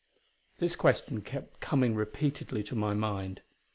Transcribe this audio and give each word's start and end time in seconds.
This 0.57 0.75
question 0.75 1.21
kept 1.21 1.59
coming 1.59 1.93
repeatedly 1.93 2.63
to 2.63 2.75
my 2.75 2.95
mind. 2.95 3.43